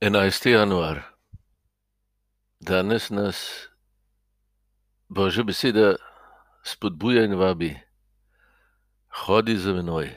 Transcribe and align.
11. 0.00 0.50
januar. 0.50 1.14
Danes 2.60 3.10
nas 3.10 3.68
Božja 5.08 5.44
beseda 5.44 5.96
spodbuja 6.64 7.24
in 7.24 7.34
vabi, 7.38 7.76
hodi 9.08 9.56
za 9.56 9.72
menoj. 9.72 10.10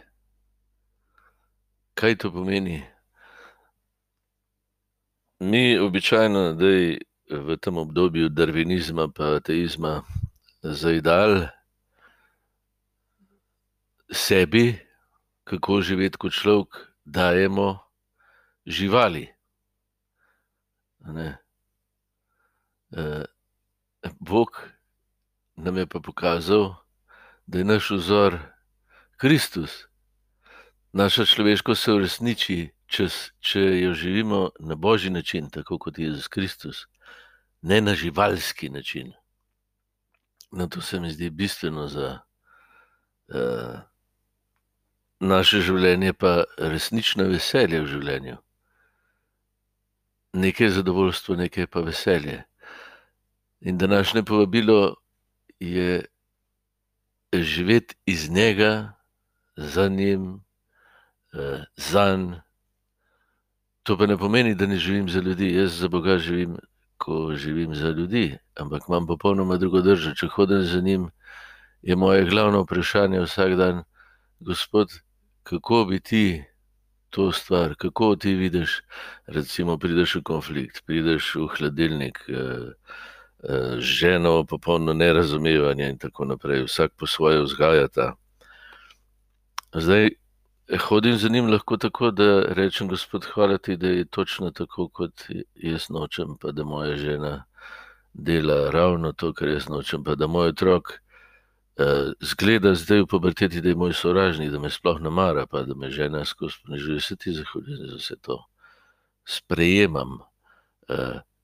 Kaj 1.94 2.18
to 2.18 2.32
pomeni? 2.32 2.84
Mi 5.40 5.80
običajno, 5.80 6.54
da 6.54 6.66
je 6.66 7.00
v 7.30 7.58
tem 7.62 7.78
obdobju 7.78 8.30
darvinizma 8.30 9.08
in 9.20 9.38
ateizma 9.38 10.02
zaidal 10.64 11.48
sebi, 14.12 14.80
kako 15.44 15.82
živeti 15.82 16.18
kot 16.18 16.34
človek, 16.34 16.68
dajemo 17.06 17.78
živali. 18.66 19.37
Ne. 21.00 21.38
Bog 24.20 24.62
nam 25.56 25.78
je 25.78 25.88
pa 25.88 26.00
pokazal, 26.00 26.76
da 27.46 27.58
je 27.58 27.66
naš 27.66 27.92
vzor 27.92 28.40
Kristus. 29.18 29.88
Naša 30.94 31.26
človeškost 31.26 31.84
se 31.84 31.94
uresniči, 31.94 32.58
če 32.88 33.08
če 33.40 33.62
jo 33.82 33.94
živimo 33.94 34.50
na 34.60 34.76
božji 34.76 35.10
način, 35.10 35.50
tako 35.50 35.78
kot 35.78 36.00
Jezus 36.00 36.28
Kristus, 36.28 36.86
ne 37.62 37.82
na 37.82 37.96
živalski 37.96 38.70
način. 38.70 39.14
No, 40.52 40.68
to 40.68 40.82
se 40.82 41.00
mi 41.00 41.12
zdi 41.12 41.30
bistveno 41.30 41.88
za 41.88 42.20
naše 45.20 45.62
življenje 45.62 46.14
pa 46.14 46.44
resnično 46.58 47.28
veselje 47.28 47.82
v 47.82 47.88
življenju. 47.88 48.38
Nekaj 50.38 50.70
zadovoljstva, 50.70 51.36
nekaj 51.36 51.68
pa 51.68 51.82
veselje. 51.82 52.44
In 53.62 53.78
današnje 53.78 54.24
povabilo 54.24 54.96
je 55.60 56.06
živeti 57.34 57.96
iz 58.06 58.30
njega, 58.30 58.94
za 59.58 59.88
njim, 59.88 60.44
zanj. 61.76 62.34
To 63.84 63.98
pa 63.98 64.06
ne 64.06 64.18
pomeni, 64.18 64.56
da 64.56 64.66
ne 64.68 64.78
živim 64.78 65.10
za 65.10 65.20
ljudi. 65.20 65.56
Jaz 65.56 65.80
za 65.80 65.88
Boga 65.88 66.18
živim, 66.18 66.58
ko 66.98 67.34
živim 67.36 67.76
za 67.76 67.90
ljudi, 67.90 68.38
ampak 68.56 68.84
imam 68.90 69.08
popolnoma 69.08 69.58
drugo 69.58 69.82
držo. 69.82 70.14
Če 70.14 70.28
hodim 70.28 70.62
za 70.64 70.82
njim, 70.82 71.10
je 71.82 71.96
moje 71.96 72.26
glavno 72.26 72.62
vprašanje 72.62 73.22
vsak 73.22 73.56
dan: 73.56 73.84
"Gospod, 74.40 74.90
kako 75.44 75.86
bi 75.86 76.00
ti 76.00 76.44
to 77.10 77.32
stvar, 77.32 77.76
kako 77.76 78.16
ti 78.16 78.34
vidiš?" 78.34 78.82
Recimo 79.28 79.78
prideš 79.78 80.16
v 80.16 80.24
konflikt, 80.24 80.86
prideš 80.86 81.36
v 81.36 81.48
hladilnik, 81.48 82.24
z 83.78 83.80
ženo 83.80 84.44
popolno 84.44 84.94
nerazumevanje 84.94 85.90
in 85.90 85.98
tako 85.98 86.26
naprej, 86.26 86.64
vsak 86.66 86.92
po 86.98 87.08
svoje 87.08 87.42
vzgajata. 87.42 88.16
Zdaj, 89.74 90.10
hodim 90.80 91.18
za 91.18 91.30
njim 91.30 91.52
lahko 91.52 91.78
tako, 91.78 92.12
da 92.12 92.42
rečem: 92.42 92.88
"Gospod, 92.88 93.26
hvala 93.26 93.58
ti, 93.58 93.78
da 93.78 93.88
je 93.88 94.06
točno 94.06 94.52
tako, 94.52 94.90
kot 94.90 95.24
jaz 95.56 95.90
nočem, 95.90 96.38
pa 96.42 96.52
da 96.52 96.64
moja 96.64 96.96
žena 96.96 97.46
dela 98.14 98.72
ravno 98.72 99.12
to, 99.14 99.34
kar 99.34 99.48
jaz 99.48 99.70
nočem, 99.70 100.04
pa 100.04 100.16
da 100.16 100.28
moj 100.28 100.50
otrok, 100.50 101.00
izgleda 102.22 102.76
zdaj 102.76 103.02
v 103.02 103.08
puberteti, 103.08 103.62
da 103.62 103.70
je 103.70 103.76
moj 103.76 103.94
sovražnik, 103.94 104.52
da 104.52 104.60
me 104.60 104.70
sploh 104.70 105.02
ne 105.02 105.10
mara, 105.10 105.46
pa 105.48 105.62
da 105.64 105.76
me 105.76 105.92
žena 105.92 106.26
skozi 106.26 106.56
ponižuje, 106.66 107.02
se 107.02 107.16
ti 107.16 107.34
zahvaljujem 107.34 107.90
za 107.90 107.96
vse 107.98 108.16
to." 108.22 108.46
Sprejemam. 109.26 110.20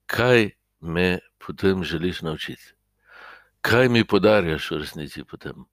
kaj 0.06 0.50
me 0.80 1.18
potem 1.46 1.84
želiš 1.84 2.22
naučiti? 2.22 2.74
Kaj 3.60 3.88
mi 3.88 4.04
podarjaš 4.04 4.70
v 4.70 4.78
resnici 4.78 5.24
potem? 5.24 5.64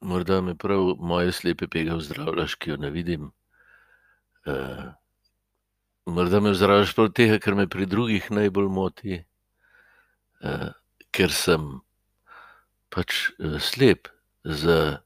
Morda 0.00 0.40
me 0.40 0.54
prav 0.54 0.94
moje 0.98 1.32
slepe 1.32 1.68
pege 1.68 1.92
ozdravljaš, 1.94 2.54
ki 2.54 2.70
je 2.70 2.76
ne 2.78 2.90
vidim. 2.90 3.32
morda 6.06 6.40
me 6.40 6.50
ozdravljaš 6.50 6.94
prav 6.94 7.12
tega, 7.12 7.38
kar 7.38 7.54
me 7.54 7.68
pri 7.68 7.86
drugih 7.86 8.30
najbolj 8.30 8.68
moti, 8.68 9.24
ker 11.10 11.32
sem 11.32 11.80
pač, 12.90 13.30
slep 13.58 14.08
za 14.44 15.02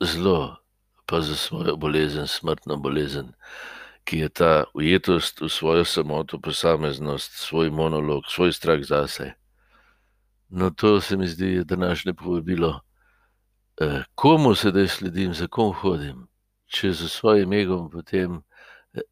zlo 0.00 0.56
pa 1.06 1.20
za 1.20 1.36
svojo 1.36 1.76
bolezen, 1.76 2.26
smrtno 2.26 2.76
bolezen, 2.76 3.32
ki 4.04 4.18
je 4.18 4.28
ta 4.28 4.64
ujetost 4.74 5.40
v 5.40 5.48
svojo 5.48 5.84
samoto, 5.84 6.38
posameznost, 6.38 7.32
svoj 7.32 7.70
monolog, 7.70 8.26
svoj 8.28 8.52
strah 8.52 8.82
zase. 8.82 9.32
No, 10.48 10.70
to 10.70 11.00
se 11.00 11.16
mi 11.16 11.28
zdi 11.28 11.64
današnje 11.64 12.14
povabilo. 12.14 12.80
komu 14.14 14.54
sedaj 14.54 14.88
sledim, 14.88 15.34
za 15.34 15.46
kom 15.46 15.74
hodim? 15.74 16.26
Če 16.66 16.94
s 16.94 17.12
svojim 17.12 17.52
egom, 17.52 17.90
potem 17.90 18.42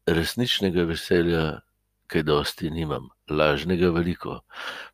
resničnega 0.07 0.83
veselja 0.83 1.61
kaj 2.07 2.23
dosti 2.23 2.69
nimam. 2.69 3.09
Lažnega 3.29 3.89
veliko. 3.89 4.41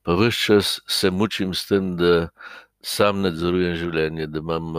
Pa 0.04 0.14
ves 0.14 0.36
čas 0.36 0.80
se 0.88 1.12
mučim 1.12 1.54
s 1.54 1.68
tem, 1.68 1.96
da 1.98 2.30
samo 2.84 3.28
nadzorujem 3.28 3.76
življenje, 3.76 4.28
da 4.28 4.42
imam, 4.42 4.74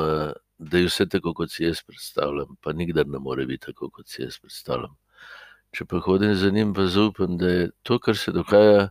da 0.59 0.79
je 0.79 0.89
vse 0.89 1.07
tako, 1.11 1.35
kot 1.35 1.53
si 1.53 1.65
jaz 1.65 1.83
predstavljam, 1.87 2.57
pa 2.61 2.73
nikdar 2.73 3.07
ne 3.07 3.19
more 3.19 3.47
biti 3.47 3.67
tako, 3.71 3.91
kot 3.91 4.09
si 4.09 4.23
jaz 4.23 4.39
predstavljam. 4.43 4.97
Če 5.73 5.87
pa 5.89 6.03
hodim 6.05 6.35
za 6.37 6.51
njim, 6.51 6.75
pa 6.75 6.87
zaupam, 6.87 7.39
da 7.41 7.49
je 7.49 7.71
to, 7.83 7.99
kar 7.99 8.17
se 8.19 8.33
dogaja, 8.33 8.91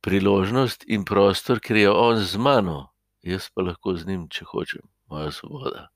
priložnost 0.00 0.84
in 0.88 1.04
prostor, 1.04 1.60
ker 1.60 1.76
je 1.76 1.90
on 1.90 2.18
z 2.24 2.40
mano, 2.40 2.90
jaz 3.22 3.50
pa 3.54 3.62
lahko 3.62 3.94
z 3.94 4.08
njim, 4.08 4.26
če 4.32 4.48
hočem. 4.48 4.82
Moja 5.10 5.30
svoboda. 5.34 5.88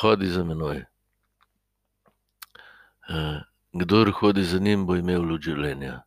Hodi 0.00 0.28
za 0.28 0.44
menoj. 0.44 0.84
kdor 3.72 4.10
hodi 4.12 4.44
za 4.44 4.58
njim, 4.58 4.86
bo 4.86 4.96
imel 4.96 5.22
luč 5.22 5.44
življenja. 5.48 6.02